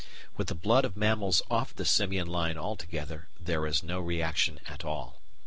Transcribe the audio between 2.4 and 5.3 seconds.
altogether there is no reaction at all.